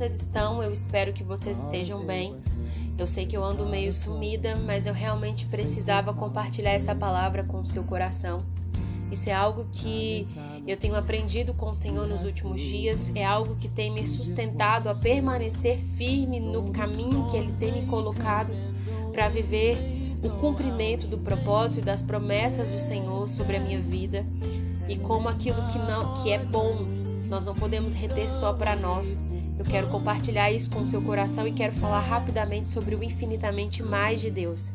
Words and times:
vocês 0.00 0.14
estão? 0.14 0.62
Eu 0.62 0.72
espero 0.72 1.12
que 1.12 1.22
vocês 1.22 1.58
estejam 1.58 2.02
bem. 2.06 2.34
Eu 2.96 3.06
sei 3.06 3.26
que 3.26 3.36
eu 3.36 3.44
ando 3.44 3.66
meio 3.66 3.92
sumida, 3.92 4.56
mas 4.56 4.86
eu 4.86 4.94
realmente 4.94 5.44
precisava 5.44 6.14
compartilhar 6.14 6.70
essa 6.70 6.94
palavra 6.94 7.44
com 7.44 7.60
o 7.60 7.66
seu 7.66 7.84
coração. 7.84 8.42
Isso 9.12 9.28
é 9.28 9.34
algo 9.34 9.66
que 9.70 10.26
eu 10.66 10.74
tenho 10.74 10.96
aprendido 10.96 11.52
com 11.52 11.68
o 11.68 11.74
Senhor 11.74 12.08
nos 12.08 12.24
últimos 12.24 12.62
dias, 12.62 13.12
é 13.14 13.26
algo 13.26 13.56
que 13.56 13.68
tem 13.68 13.92
me 13.92 14.06
sustentado 14.06 14.88
a 14.88 14.94
permanecer 14.94 15.76
firme 15.76 16.40
no 16.40 16.70
caminho 16.70 17.26
que 17.28 17.36
Ele 17.36 17.52
tem 17.52 17.70
me 17.70 17.86
colocado 17.86 18.54
para 19.12 19.28
viver 19.28 19.76
o 20.22 20.30
cumprimento 20.40 21.06
do 21.06 21.18
propósito 21.18 21.80
e 21.80 21.84
das 21.84 22.00
promessas 22.00 22.70
do 22.70 22.78
Senhor 22.78 23.28
sobre 23.28 23.56
a 23.56 23.60
minha 23.60 23.80
vida 23.80 24.24
e 24.88 24.96
como 24.96 25.28
aquilo 25.28 25.66
que 25.66 25.78
não 25.78 26.14
que 26.22 26.32
é 26.32 26.38
bom 26.38 26.88
nós 27.28 27.44
não 27.44 27.54
podemos 27.54 27.92
reter 27.92 28.30
só 28.30 28.52
para 28.52 28.74
nós. 28.74 29.20
Eu 29.60 29.66
quero 29.66 29.88
compartilhar 29.88 30.50
isso 30.50 30.70
com 30.70 30.80
o 30.80 30.86
seu 30.86 31.02
coração 31.02 31.46
e 31.46 31.52
quero 31.52 31.74
falar 31.74 32.00
rapidamente 32.00 32.66
sobre 32.66 32.94
o 32.94 33.04
infinitamente 33.04 33.82
mais 33.82 34.18
de 34.18 34.30
Deus. 34.30 34.72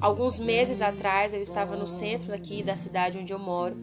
Alguns 0.00 0.38
meses 0.38 0.80
atrás 0.80 1.34
eu 1.34 1.42
estava 1.42 1.76
no 1.76 1.88
centro 1.88 2.32
aqui 2.32 2.62
da 2.62 2.76
cidade 2.76 3.18
onde 3.18 3.32
eu 3.32 3.38
moro 3.40 3.76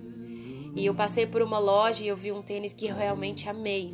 e 0.74 0.86
eu 0.86 0.96
passei 0.96 1.28
por 1.28 1.42
uma 1.42 1.60
loja 1.60 2.06
e 2.06 2.08
eu 2.08 2.16
vi 2.16 2.32
um 2.32 2.42
tênis 2.42 2.72
que 2.72 2.88
eu 2.88 2.96
realmente 2.96 3.50
amei. 3.50 3.92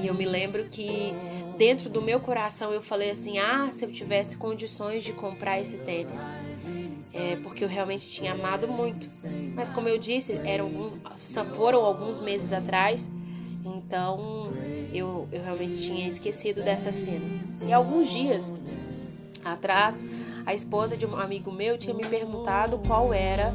E 0.00 0.06
eu 0.06 0.14
me 0.14 0.24
lembro 0.24 0.66
que 0.66 1.12
dentro 1.58 1.90
do 1.90 2.00
meu 2.00 2.20
coração 2.20 2.72
eu 2.72 2.80
falei 2.80 3.10
assim: 3.10 3.36
ah, 3.40 3.68
se 3.72 3.84
eu 3.84 3.90
tivesse 3.90 4.36
condições 4.36 5.02
de 5.02 5.12
comprar 5.12 5.60
esse 5.60 5.78
tênis. 5.78 6.30
É, 7.12 7.34
porque 7.42 7.64
eu 7.64 7.68
realmente 7.68 8.06
tinha 8.06 8.30
amado 8.30 8.68
muito. 8.68 9.08
Mas 9.56 9.68
como 9.68 9.88
eu 9.88 9.98
disse, 9.98 10.40
eram, 10.44 10.92
foram 11.56 11.84
alguns 11.84 12.20
meses 12.20 12.52
atrás, 12.52 13.10
então 13.64 14.52
eu, 14.92 15.28
eu 15.30 15.42
realmente 15.42 15.78
tinha 15.78 16.06
esquecido 16.06 16.62
dessa 16.62 16.92
cena. 16.92 17.24
E 17.66 17.72
alguns 17.72 18.10
dias 18.10 18.54
atrás, 19.44 20.04
a 20.44 20.54
esposa 20.54 20.96
de 20.96 21.06
um 21.06 21.16
amigo 21.16 21.52
meu 21.52 21.78
tinha 21.78 21.94
me 21.94 22.04
perguntado 22.06 22.78
qual 22.86 23.12
era 23.12 23.54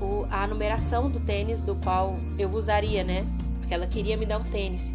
o, 0.00 0.26
a 0.30 0.46
numeração 0.46 1.10
do 1.10 1.20
tênis 1.20 1.62
do 1.62 1.74
qual 1.76 2.18
eu 2.38 2.50
usaria, 2.50 3.04
né? 3.04 3.26
Porque 3.58 3.72
ela 3.72 3.86
queria 3.86 4.16
me 4.16 4.26
dar 4.26 4.38
um 4.38 4.44
tênis. 4.44 4.92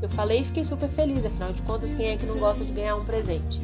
Eu 0.00 0.08
falei 0.08 0.40
e 0.40 0.44
fiquei 0.44 0.64
super 0.64 0.88
feliz, 0.88 1.24
afinal 1.24 1.52
de 1.52 1.62
contas, 1.62 1.94
quem 1.94 2.08
é 2.08 2.16
que 2.16 2.26
não 2.26 2.38
gosta 2.38 2.64
de 2.64 2.72
ganhar 2.72 2.96
um 2.96 3.04
presente? 3.04 3.60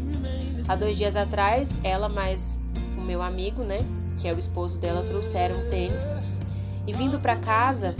Há 0.66 0.74
dois 0.74 0.96
dias 0.96 1.16
atrás, 1.16 1.78
ela 1.84 2.08
mais 2.08 2.58
o 2.96 3.00
meu 3.00 3.20
amigo, 3.20 3.62
né, 3.62 3.78
que 4.18 4.26
é 4.26 4.32
o 4.32 4.38
esposo 4.38 4.78
dela, 4.78 5.02
trouxeram 5.02 5.56
um 5.56 5.68
tênis. 5.68 6.14
E 6.86 6.92
vindo 6.92 7.20
para 7.20 7.36
casa, 7.36 7.94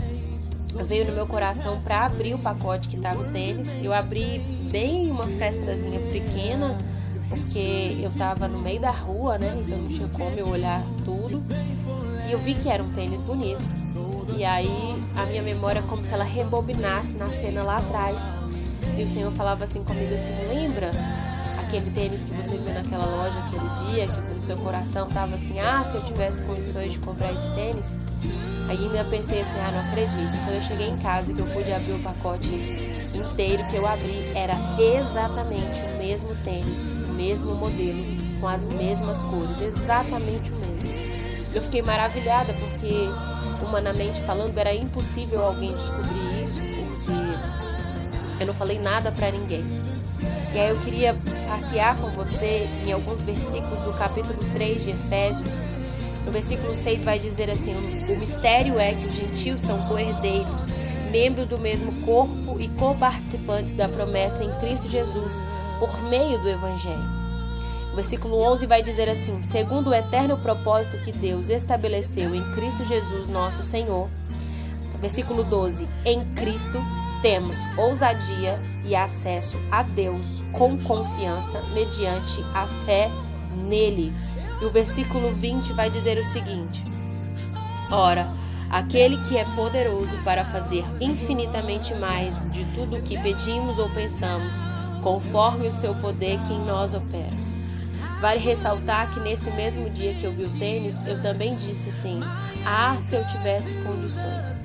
veio 0.71 1.05
no 1.05 1.13
meu 1.13 1.27
coração 1.27 1.79
para 1.81 2.05
abrir 2.05 2.33
o 2.33 2.39
pacote 2.39 2.87
que 2.87 2.97
tava 2.97 3.21
o 3.21 3.31
tênis. 3.31 3.77
Eu 3.81 3.93
abri 3.93 4.39
bem 4.71 5.11
uma 5.11 5.27
frestrazinha 5.27 5.99
pequena, 6.11 6.77
porque 7.29 7.97
eu 8.01 8.11
tava 8.11 8.47
no 8.47 8.59
meio 8.59 8.79
da 8.79 8.91
rua, 8.91 9.37
né? 9.37 9.55
Então 9.57 9.77
não 9.77 9.87
tinha 9.87 10.07
como 10.09 10.37
eu 10.37 10.47
olhar 10.47 10.83
tudo. 11.05 11.43
E 12.27 12.31
eu 12.31 12.39
vi 12.39 12.53
que 12.53 12.69
era 12.69 12.81
um 12.81 12.91
tênis 12.93 13.19
bonito. 13.21 13.61
E 14.37 14.43
aí 14.43 15.03
a 15.15 15.25
minha 15.25 15.41
memória 15.41 15.79
é 15.79 15.83
como 15.83 16.01
se 16.01 16.13
ela 16.13 16.23
rebobinasse 16.23 17.17
na 17.17 17.29
cena 17.29 17.63
lá 17.63 17.77
atrás. 17.77 18.31
E 18.97 19.03
o 19.03 19.07
Senhor 19.07 19.31
falava 19.31 19.63
assim 19.63 19.83
comigo 19.83 20.13
assim: 20.13 20.33
lembra 20.47 20.91
aquele 21.71 21.89
tênis 21.91 22.25
que 22.25 22.33
você 22.33 22.57
viu 22.57 22.73
naquela 22.73 23.05
loja 23.05 23.39
aquele 23.39 23.69
dia, 23.85 24.05
que 24.05 24.35
no 24.35 24.41
seu 24.41 24.57
coração 24.57 25.07
tava 25.07 25.35
assim: 25.35 25.57
ah, 25.59 25.81
se 25.85 25.95
eu 25.95 26.03
tivesse 26.03 26.43
condições 26.43 26.91
de 26.91 26.99
comprar 26.99 27.31
esse 27.31 27.49
tênis? 27.55 27.95
Aí 28.67 28.77
ainda 28.77 29.05
pensei 29.05 29.39
assim: 29.39 29.57
ah, 29.59 29.71
não 29.71 29.79
acredito. 29.79 30.37
Quando 30.43 30.55
eu 30.55 30.61
cheguei 30.61 30.89
em 30.89 30.97
casa 30.97 31.33
que 31.33 31.39
eu 31.39 31.45
pude 31.45 31.71
abrir 31.71 31.93
o 31.93 31.99
pacote 31.99 32.49
inteiro 33.13 33.65
que 33.67 33.75
eu 33.75 33.87
abri 33.87 34.31
era 34.35 34.53
exatamente 34.79 35.81
o 35.81 35.97
mesmo 35.97 36.35
tênis, 36.43 36.87
o 36.87 37.13
mesmo 37.13 37.55
modelo, 37.55 38.03
com 38.41 38.47
as 38.49 38.67
mesmas 38.67 39.23
cores, 39.23 39.61
exatamente 39.61 40.51
o 40.51 40.55
mesmo. 40.55 40.89
Eu 41.53 41.61
fiquei 41.61 41.81
maravilhada 41.81 42.53
porque, 42.53 43.09
humanamente 43.65 44.21
falando, 44.23 44.57
era 44.57 44.73
impossível 44.73 45.45
alguém 45.45 45.73
descobrir 45.73 46.43
isso, 46.43 46.59
porque 46.59 48.41
eu 48.41 48.47
não 48.47 48.53
falei 48.53 48.79
nada 48.79 49.09
para 49.11 49.31
ninguém. 49.31 49.63
E 50.53 50.59
aí 50.59 50.69
eu 50.69 50.79
queria 50.79 51.15
passear 51.51 51.97
com 51.97 52.09
você 52.11 52.65
em 52.85 52.93
alguns 52.93 53.21
versículos 53.21 53.81
do 53.81 53.91
capítulo 53.91 54.39
3 54.53 54.85
de 54.85 54.91
Efésios. 54.91 55.53
No 56.25 56.31
versículo 56.31 56.73
6 56.73 57.03
vai 57.03 57.19
dizer 57.19 57.49
assim: 57.49 57.75
O 58.07 58.17
mistério 58.17 58.79
é 58.79 58.93
que 58.93 59.05
os 59.05 59.13
gentios 59.13 59.61
são 59.61 59.81
coerdeiros 59.87 60.67
membros 61.11 61.45
do 61.47 61.57
mesmo 61.57 61.91
corpo 62.05 62.57
e 62.57 62.69
coparticipantes 62.69 63.73
da 63.73 63.89
promessa 63.89 64.45
em 64.45 64.51
Cristo 64.59 64.87
Jesus 64.87 65.43
por 65.77 66.01
meio 66.03 66.39
do 66.39 66.47
Evangelho. 66.47 67.03
O 67.91 67.95
versículo 67.97 68.39
11 68.39 68.65
vai 68.65 68.81
dizer 68.81 69.09
assim: 69.09 69.41
segundo 69.41 69.89
o 69.89 69.93
eterno 69.93 70.37
propósito 70.37 71.03
que 71.03 71.11
Deus 71.11 71.49
estabeleceu 71.49 72.33
em 72.33 72.49
Cristo 72.51 72.85
Jesus, 72.85 73.27
nosso 73.27 73.61
Senhor. 73.61 74.07
Versículo 75.01 75.43
12: 75.43 75.85
Em 76.05 76.23
Cristo 76.33 76.79
temos 77.21 77.57
ousadia 77.77 78.59
e 78.83 78.95
acesso 78.95 79.59
a 79.71 79.83
Deus 79.83 80.43
com 80.51 80.77
confiança 80.77 81.61
mediante 81.73 82.43
a 82.53 82.65
fé 82.65 83.09
nele. 83.67 84.13
E 84.59 84.65
o 84.65 84.71
versículo 84.71 85.31
20 85.31 85.73
vai 85.73 85.89
dizer 85.89 86.17
o 86.17 86.25
seguinte: 86.25 86.83
Ora, 87.91 88.27
aquele 88.69 89.17
que 89.17 89.37
é 89.37 89.45
poderoso 89.55 90.17
para 90.23 90.43
fazer 90.43 90.83
infinitamente 90.99 91.93
mais 91.93 92.41
de 92.51 92.65
tudo 92.73 92.97
o 92.97 93.01
que 93.01 93.19
pedimos 93.19 93.77
ou 93.79 93.89
pensamos, 93.89 94.55
conforme 95.01 95.67
o 95.67 95.73
seu 95.73 95.93
poder 95.95 96.39
que 96.41 96.53
em 96.53 96.63
nós 96.65 96.93
opera. 96.93 97.41
Vale 98.19 98.39
ressaltar 98.39 99.09
que 99.09 99.19
nesse 99.19 99.49
mesmo 99.51 99.89
dia 99.89 100.13
que 100.13 100.23
eu 100.25 100.31
vi 100.31 100.43
o 100.43 100.59
tênis, 100.59 101.03
eu 101.07 101.21
também 101.21 101.55
disse 101.55 101.89
assim: 101.89 102.19
Ah, 102.63 102.95
se 102.99 103.15
eu 103.15 103.25
tivesse 103.25 103.73
condições. 103.81 104.61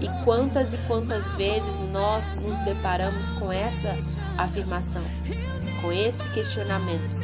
E 0.00 0.08
quantas 0.24 0.74
e 0.74 0.78
quantas 0.86 1.30
vezes 1.32 1.76
nós 1.92 2.34
nos 2.34 2.58
deparamos 2.60 3.26
com 3.32 3.52
essa 3.52 3.96
afirmação, 4.38 5.02
com 5.80 5.92
esse 5.92 6.28
questionamento, 6.30 7.16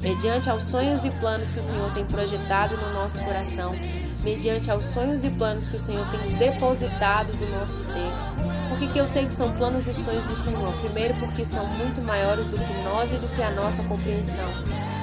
mediante 0.00 0.48
aos 0.48 0.64
sonhos 0.64 1.04
e 1.04 1.10
planos 1.10 1.50
que 1.50 1.58
o 1.58 1.62
Senhor 1.62 1.92
tem 1.92 2.04
projetado 2.04 2.76
no 2.76 2.92
nosso 2.94 3.18
coração 3.20 3.74
mediante 4.22 4.70
aos 4.70 4.84
sonhos 4.84 5.24
e 5.24 5.30
planos 5.30 5.68
que 5.68 5.76
o 5.76 5.80
Senhor 5.80 6.06
tem 6.10 6.36
depositado 6.36 7.32
do 7.32 7.46
nosso 7.58 7.80
ser. 7.80 8.10
Por 8.68 8.78
que, 8.78 8.86
que 8.88 8.98
eu 8.98 9.08
sei 9.08 9.26
que 9.26 9.34
são 9.34 9.52
planos 9.52 9.86
e 9.86 9.94
sonhos 9.94 10.24
do 10.24 10.36
Senhor? 10.36 10.72
Primeiro, 10.80 11.14
porque 11.14 11.44
são 11.44 11.66
muito 11.66 12.00
maiores 12.00 12.46
do 12.46 12.56
que 12.58 12.72
nós 12.84 13.12
e 13.12 13.16
do 13.16 13.28
que 13.28 13.42
a 13.42 13.50
nossa 13.50 13.82
compreensão. 13.84 14.48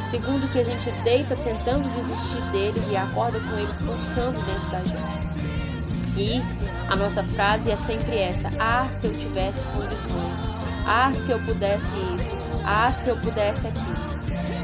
Segundo, 0.06 0.50
que 0.50 0.60
a 0.60 0.64
gente 0.64 0.90
deita 1.04 1.36
tentando 1.36 1.94
desistir 1.96 2.42
deles 2.52 2.88
e 2.90 2.96
acorda 2.96 3.40
com 3.40 3.58
eles 3.58 3.80
pulsando 3.80 4.40
dentro 4.46 4.70
da 4.70 4.82
gente. 4.84 5.27
E 6.18 6.42
a 6.90 6.96
nossa 6.96 7.24
frase 7.24 7.70
é 7.70 7.78
sempre 7.78 8.18
essa: 8.18 8.50
Ah, 8.60 8.88
se 8.90 9.06
eu 9.06 9.18
tivesse 9.18 9.64
condições. 9.66 10.50
Ah, 10.86 11.12
se 11.14 11.32
eu 11.32 11.40
pudesse 11.40 11.96
isso. 12.16 12.34
Ah, 12.66 12.92
se 12.92 13.10
eu 13.10 13.18
pudesse 13.18 13.68
aquilo. 13.68 14.18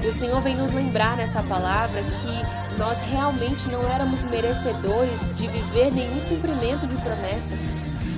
E 0.03 0.07
o 0.07 0.13
Senhor 0.13 0.41
vem 0.41 0.55
nos 0.55 0.71
lembrar 0.71 1.15
nessa 1.15 1.41
palavra 1.43 2.01
que 2.01 2.77
nós 2.77 3.01
realmente 3.01 3.69
não 3.69 3.83
éramos 3.87 4.23
merecedores 4.25 5.29
de 5.35 5.47
viver 5.47 5.91
nenhum 5.93 6.19
cumprimento 6.27 6.87
de 6.87 6.95
promessa. 7.01 7.55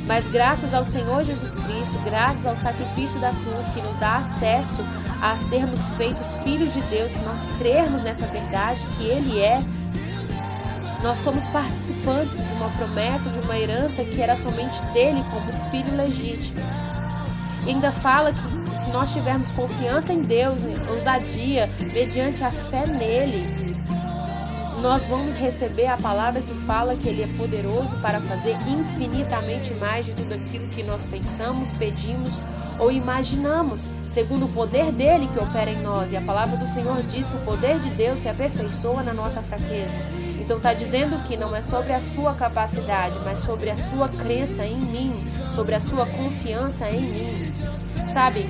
Mas 0.08 0.28
graças 0.28 0.74
ao 0.74 0.84
Senhor 0.84 1.24
Jesus 1.24 1.56
Cristo, 1.56 2.00
graças 2.04 2.46
ao 2.46 2.56
sacrifício 2.56 3.20
da 3.20 3.32
cruz 3.32 3.70
que 3.70 3.82
nos 3.82 3.98
dá 3.98 4.18
acesso 4.18 4.84
a 5.22 5.36
sermos 5.36 5.88
feitos 5.90 6.36
filhos 6.44 6.74
de 6.74 6.82
Deus, 6.84 7.14
se 7.14 7.22
nós 7.22 7.48
crermos 7.58 8.02
nessa 8.02 8.28
verdade 8.28 8.80
que 8.98 9.04
Ele 9.04 9.40
é, 9.40 9.64
nós 11.06 11.20
somos 11.20 11.46
participantes 11.46 12.38
de 12.38 12.54
uma 12.54 12.68
promessa, 12.72 13.30
de 13.30 13.38
uma 13.38 13.56
herança 13.56 14.04
que 14.04 14.20
era 14.20 14.36
somente 14.36 14.82
dele 14.86 15.24
como 15.30 15.54
filho 15.70 15.96
legítimo. 15.96 16.60
E 17.64 17.70
ainda 17.70 17.92
fala 17.92 18.34
que 18.34 18.76
se 18.76 18.90
nós 18.90 19.14
tivermos 19.14 19.52
confiança 19.52 20.12
em 20.12 20.24
Deus, 20.24 20.64
ousadia, 20.90 21.70
mediante 21.94 22.44
a 22.44 22.50
fé 22.50 22.88
nele, 22.88 23.65
nós 24.86 25.08
vamos 25.08 25.34
receber 25.34 25.88
a 25.88 25.98
palavra 25.98 26.42
que 26.42 26.54
fala 26.54 26.96
que 26.96 27.10
Ele 27.10 27.24
é 27.24 27.28
poderoso 27.40 27.96
para 28.04 28.22
fazer 28.22 28.56
infinitamente 28.68 29.74
mais 29.74 30.06
de 30.06 30.14
tudo 30.14 30.36
aquilo 30.36 30.68
que 30.68 30.84
nós 30.84 31.04
pensamos, 31.04 31.72
pedimos 31.72 32.34
ou 32.78 32.92
imaginamos, 32.92 33.92
segundo 34.08 34.46
o 34.46 34.50
poder 34.50 34.92
dele 34.92 35.28
que 35.34 35.40
opera 35.40 35.72
em 35.72 35.82
nós. 35.82 36.12
E 36.12 36.18
a 36.18 36.22
palavra 36.22 36.56
do 36.56 36.68
Senhor 36.68 37.02
diz 37.02 37.28
que 37.28 37.36
o 37.36 37.40
poder 37.40 37.80
de 37.80 37.90
Deus 37.90 38.20
se 38.20 38.30
aperfeiçoa 38.30 39.02
na 39.02 39.12
nossa 39.12 39.42
fraqueza. 39.42 39.98
Então 40.40 40.58
está 40.58 40.72
dizendo 40.72 41.18
que 41.24 41.36
não 41.36 41.56
é 41.56 41.62
sobre 41.62 41.92
a 41.92 42.00
sua 42.00 42.36
capacidade, 42.36 43.20
mas 43.26 43.40
sobre 43.40 43.72
a 43.72 43.76
sua 43.76 44.08
crença 44.08 44.68
em 44.68 44.78
mim, 44.78 45.16
sobre 45.50 45.74
a 45.74 45.80
sua 45.80 46.06
confiança 46.06 46.88
em 46.92 47.02
mim. 47.02 47.54
Sabe, 48.08 48.48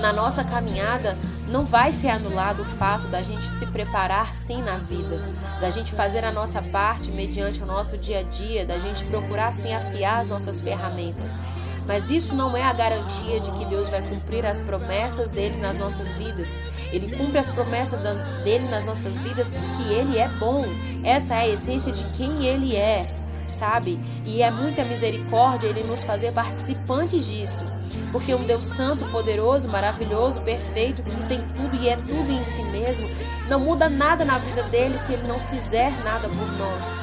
na 0.00 0.12
nossa 0.12 0.44
caminhada, 0.44 1.18
não 1.50 1.64
vai 1.64 1.92
ser 1.92 2.08
anulado 2.08 2.62
o 2.62 2.64
fato 2.64 3.08
da 3.08 3.22
gente 3.22 3.44
se 3.44 3.66
preparar 3.66 4.34
sim 4.34 4.62
na 4.62 4.78
vida, 4.78 5.20
da 5.60 5.68
gente 5.68 5.92
fazer 5.92 6.24
a 6.24 6.30
nossa 6.30 6.62
parte 6.62 7.10
mediante 7.10 7.62
o 7.62 7.66
nosso 7.66 7.98
dia 7.98 8.20
a 8.20 8.22
dia, 8.22 8.64
da 8.64 8.78
gente 8.78 9.04
procurar 9.06 9.52
sim 9.52 9.74
afiar 9.74 10.20
as 10.20 10.28
nossas 10.28 10.60
ferramentas. 10.60 11.40
Mas 11.86 12.08
isso 12.08 12.34
não 12.34 12.56
é 12.56 12.62
a 12.62 12.72
garantia 12.72 13.40
de 13.40 13.50
que 13.52 13.64
Deus 13.64 13.88
vai 13.88 14.00
cumprir 14.00 14.46
as 14.46 14.60
promessas 14.60 15.28
dele 15.28 15.60
nas 15.60 15.76
nossas 15.76 16.14
vidas. 16.14 16.56
Ele 16.92 17.16
cumpre 17.16 17.38
as 17.38 17.48
promessas 17.48 17.98
dele 18.44 18.68
nas 18.68 18.86
nossas 18.86 19.20
vidas 19.20 19.50
porque 19.50 19.82
ele 19.92 20.18
é 20.18 20.28
bom. 20.28 20.64
Essa 21.02 21.34
é 21.34 21.38
a 21.38 21.48
essência 21.48 21.90
de 21.90 22.04
quem 22.16 22.46
ele 22.46 22.76
é 22.76 23.19
sabe? 23.50 23.98
E 24.24 24.42
é 24.42 24.50
muita 24.50 24.84
misericórdia 24.84 25.68
ele 25.68 25.82
nos 25.82 26.02
fazer 26.02 26.32
participantes 26.32 27.26
disso. 27.26 27.64
Porque 28.12 28.34
um 28.34 28.44
Deus 28.44 28.66
santo, 28.66 29.04
poderoso, 29.06 29.68
maravilhoso, 29.68 30.40
perfeito, 30.40 31.02
que 31.02 31.28
tem 31.28 31.40
tudo 31.56 31.76
e 31.76 31.88
é 31.88 31.96
tudo 31.96 32.30
em 32.30 32.44
si 32.44 32.62
mesmo, 32.64 33.08
não 33.48 33.60
muda 33.60 33.88
nada 33.88 34.24
na 34.24 34.38
vida 34.38 34.62
dele 34.64 34.98
se 34.98 35.12
ele 35.12 35.26
não 35.26 35.38
fizer 35.38 35.92
nada 36.04 36.28
por 36.28 36.52
nós. 36.52 36.94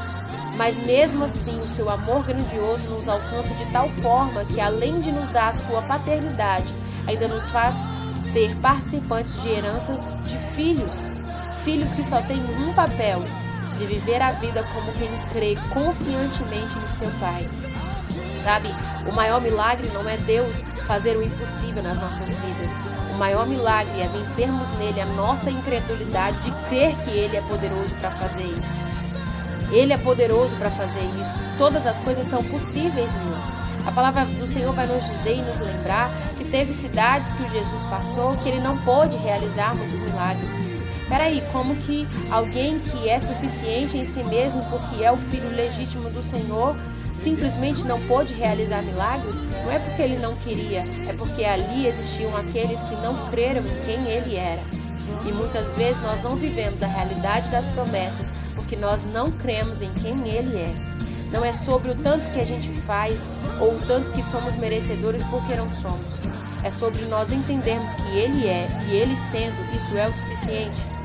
Mas 0.57 0.77
mesmo 0.79 1.23
assim, 1.23 1.61
o 1.61 1.69
seu 1.69 1.89
amor 1.89 2.23
grandioso 2.23 2.89
nos 2.89 3.07
alcança 3.07 3.53
de 3.53 3.65
tal 3.71 3.87
forma 3.89 4.43
que, 4.45 4.59
além 4.59 4.99
de 4.99 5.11
nos 5.11 5.27
dar 5.27 5.49
a 5.49 5.53
sua 5.53 5.83
paternidade, 5.83 6.73
ainda 7.05 7.27
nos 7.27 7.51
faz 7.51 7.87
ser 8.13 8.55
participantes 8.57 9.39
de 9.41 9.49
herança 9.49 9.95
de 10.25 10.35
filhos. 10.37 11.05
Filhos 11.63 11.93
que 11.93 12.03
só 12.03 12.21
têm 12.23 12.39
um 12.39 12.73
papel: 12.73 13.21
de 13.75 13.85
viver 13.85 14.21
a 14.21 14.31
vida 14.33 14.63
como 14.73 14.91
quem 14.93 15.09
crê 15.31 15.55
confiantemente 15.73 16.77
no 16.77 16.89
seu 16.89 17.09
Pai. 17.19 17.47
Sabe, 18.37 18.73
o 19.07 19.11
maior 19.11 19.41
milagre 19.41 19.89
não 19.93 20.07
é 20.07 20.15
Deus 20.17 20.61
fazer 20.85 21.17
o 21.17 21.23
impossível 21.23 21.81
nas 21.81 22.01
nossas 22.01 22.37
vidas. 22.37 22.77
O 23.11 23.17
maior 23.17 23.47
milagre 23.47 23.99
é 23.99 24.07
vencermos 24.07 24.69
nele 24.77 25.01
a 25.01 25.05
nossa 25.05 25.49
incredulidade 25.49 26.39
de 26.41 26.51
crer 26.67 26.95
que 26.97 27.09
Ele 27.09 27.35
é 27.35 27.41
poderoso 27.41 27.95
para 27.95 28.11
fazer 28.11 28.43
isso. 28.43 28.81
Ele 29.71 29.91
é 29.91 29.97
poderoso 29.97 30.55
para 30.55 30.69
fazer 30.69 31.03
isso. 31.19 31.37
Todas 31.57 31.85
as 31.87 31.99
coisas 31.99 32.25
são 32.25 32.43
possíveis 32.43 33.11
nele. 33.13 33.57
A 33.87 33.91
palavra 33.91 34.25
do 34.25 34.45
Senhor 34.45 34.73
vai 34.73 34.85
nos 34.85 35.05
dizer 35.05 35.37
e 35.37 35.41
nos 35.41 35.59
lembrar 35.59 36.11
que 36.37 36.43
teve 36.43 36.73
cidades 36.73 37.31
que 37.31 37.41
o 37.41 37.49
Jesus 37.49 37.85
passou 37.85 38.35
que 38.37 38.49
ele 38.49 38.59
não 38.59 38.77
pôde 38.79 39.17
realizar 39.17 39.73
muitos 39.73 40.01
milagres. 40.01 40.59
Peraí, 41.07 41.41
como 41.51 41.75
que 41.77 42.07
alguém 42.29 42.79
que 42.79 43.07
é 43.07 43.19
suficiente 43.19 43.97
em 43.97 44.03
si 44.03 44.23
mesmo 44.23 44.65
porque 44.69 45.03
é 45.03 45.11
o 45.11 45.17
filho 45.17 45.49
legítimo 45.49 46.09
do 46.09 46.21
Senhor 46.21 46.75
simplesmente 47.17 47.85
não 47.85 48.01
pôde 48.07 48.33
realizar 48.33 48.81
milagres? 48.81 49.39
Não 49.39 49.71
é 49.71 49.79
porque 49.79 50.01
ele 50.01 50.17
não 50.17 50.35
queria, 50.35 50.85
é 51.07 51.13
porque 51.17 51.45
ali 51.45 51.87
existiam 51.87 52.35
aqueles 52.35 52.81
que 52.83 52.95
não 52.95 53.29
creram 53.29 53.61
em 53.61 53.81
quem 53.85 54.05
ele 54.05 54.35
era. 54.35 54.61
E 55.25 55.31
muitas 55.31 55.75
vezes 55.75 56.01
nós 56.01 56.21
não 56.21 56.35
vivemos 56.35 56.83
a 56.83 56.87
realidade 56.87 57.49
das 57.49 57.67
promessas 57.69 58.31
porque 58.53 58.75
nós 58.75 59.03
não 59.03 59.31
cremos 59.31 59.81
em 59.81 59.91
quem 59.93 60.27
ele 60.27 60.57
é. 60.57 60.75
Não 61.31 61.43
é 61.43 61.51
sobre 61.51 61.91
o 61.91 61.95
tanto 61.95 62.29
que 62.31 62.39
a 62.39 62.45
gente 62.45 62.69
faz 62.69 63.33
ou 63.59 63.75
o 63.75 63.79
tanto 63.85 64.11
que 64.11 64.23
somos 64.23 64.55
merecedores 64.55 65.23
porque 65.25 65.55
não 65.55 65.69
somos. 65.71 66.19
É 66.63 66.71
sobre 66.71 67.05
nós 67.05 67.31
entendermos 67.31 67.93
que 67.93 68.17
Ele 68.17 68.47
é 68.47 68.67
e 68.89 68.95
Ele 68.95 69.15
sendo, 69.15 69.55
isso 69.75 69.95
é 69.97 70.07
o 70.07 70.13
suficiente. 70.13 70.96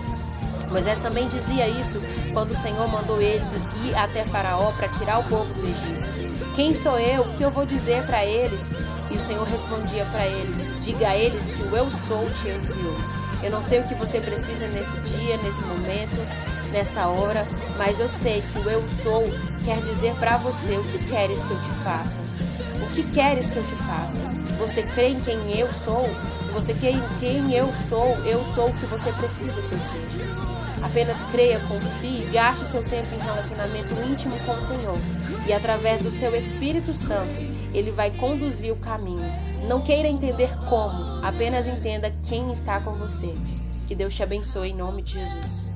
Moisés 0.72 0.98
também 1.00 1.28
dizia 1.28 1.68
isso 1.68 2.00
quando 2.32 2.50
o 2.50 2.56
Senhor 2.56 2.88
mandou 2.88 3.20
ele 3.20 3.44
ir 3.84 3.94
até 3.94 4.24
Faraó 4.24 4.72
para 4.72 4.88
tirar 4.88 5.20
o 5.20 5.24
povo 5.24 5.52
do 5.52 5.68
Egito. 5.68 6.54
Quem 6.54 6.74
sou 6.74 6.98
eu? 6.98 7.22
O 7.22 7.34
que 7.34 7.42
eu 7.42 7.50
vou 7.50 7.64
dizer 7.64 8.04
para 8.04 8.24
eles? 8.24 8.74
E 9.10 9.16
o 9.16 9.20
Senhor 9.20 9.46
respondia 9.46 10.04
para 10.06 10.26
ele: 10.26 10.80
Diga 10.80 11.08
a 11.08 11.16
eles 11.16 11.48
que 11.50 11.62
o 11.62 11.76
eu 11.76 11.90
sou 11.90 12.28
te 12.30 12.48
enviou. 12.48 12.96
Eu 13.42 13.50
não 13.50 13.60
sei 13.60 13.80
o 13.80 13.84
que 13.84 13.94
você 13.94 14.20
precisa 14.20 14.66
nesse 14.68 14.98
dia, 15.00 15.36
nesse 15.38 15.64
momento, 15.64 16.16
nessa 16.70 17.08
hora, 17.08 17.46
mas 17.76 17.98
eu 17.98 18.08
sei 18.08 18.40
que 18.42 18.58
o 18.58 18.70
eu 18.70 18.86
sou 18.88 19.24
quer 19.64 19.80
dizer 19.82 20.14
para 20.14 20.36
você 20.36 20.76
o 20.78 20.84
que 20.84 20.98
queres 21.06 21.42
que 21.42 21.50
eu 21.50 21.60
te 21.60 21.70
faça. 21.82 22.20
O 22.82 22.86
que 22.94 23.02
queres 23.02 23.48
que 23.48 23.56
eu 23.56 23.64
te 23.64 23.74
faça? 23.74 24.24
Você 24.58 24.82
crê 24.82 25.08
em 25.08 25.20
quem 25.20 25.58
eu 25.58 25.72
sou? 25.72 26.06
Se 26.42 26.50
você 26.50 26.72
crê 26.74 26.90
em 26.90 27.02
quem 27.18 27.52
eu 27.52 27.72
sou, 27.74 28.14
eu 28.24 28.44
sou 28.44 28.68
o 28.68 28.74
que 28.74 28.86
você 28.86 29.10
precisa 29.12 29.60
que 29.62 29.72
eu 29.72 29.80
seja. 29.80 30.51
Apenas 30.82 31.22
creia, 31.22 31.60
confie, 31.60 32.28
gaste 32.32 32.66
seu 32.66 32.82
tempo 32.82 33.14
em 33.14 33.18
relacionamento 33.18 33.94
íntimo 34.08 34.38
com 34.40 34.56
o 34.56 34.62
Senhor. 34.62 34.98
E 35.46 35.52
através 35.52 36.02
do 36.02 36.10
seu 36.10 36.34
Espírito 36.34 36.92
Santo, 36.92 37.32
ele 37.72 37.90
vai 37.90 38.10
conduzir 38.10 38.72
o 38.72 38.76
caminho. 38.76 39.30
Não 39.66 39.80
queira 39.80 40.08
entender 40.08 40.50
como, 40.68 41.24
apenas 41.24 41.68
entenda 41.68 42.12
quem 42.28 42.50
está 42.50 42.80
com 42.80 42.92
você. 42.94 43.34
Que 43.86 43.94
Deus 43.94 44.14
te 44.14 44.22
abençoe 44.22 44.70
em 44.70 44.74
nome 44.74 45.02
de 45.02 45.12
Jesus. 45.12 45.72